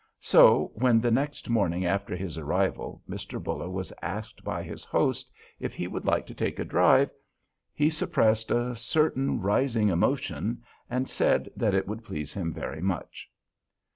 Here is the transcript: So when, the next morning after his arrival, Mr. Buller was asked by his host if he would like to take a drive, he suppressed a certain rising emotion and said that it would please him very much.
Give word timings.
So 0.21 0.71
when, 0.73 0.99
the 0.99 1.11
next 1.11 1.47
morning 1.47 1.85
after 1.85 2.15
his 2.15 2.35
arrival, 2.35 3.03
Mr. 3.07 3.37
Buller 3.39 3.69
was 3.69 3.93
asked 4.01 4.43
by 4.43 4.63
his 4.63 4.83
host 4.83 5.31
if 5.59 5.75
he 5.75 5.85
would 5.85 6.05
like 6.05 6.25
to 6.25 6.33
take 6.33 6.57
a 6.57 6.65
drive, 6.65 7.11
he 7.71 7.91
suppressed 7.91 8.49
a 8.49 8.75
certain 8.75 9.41
rising 9.41 9.89
emotion 9.89 10.63
and 10.89 11.07
said 11.07 11.51
that 11.55 11.75
it 11.75 11.87
would 11.87 12.03
please 12.03 12.33
him 12.33 12.51
very 12.51 12.81
much. 12.81 13.29